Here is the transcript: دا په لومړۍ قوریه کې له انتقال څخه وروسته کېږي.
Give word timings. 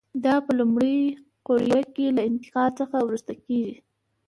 دا 0.23 0.35
په 0.45 0.51
لومړۍ 0.59 0.99
قوریه 1.45 1.81
کې 1.93 2.05
له 2.15 2.21
انتقال 2.29 2.69
څخه 2.79 2.97
وروسته 3.01 3.31
کېږي. 3.45 3.75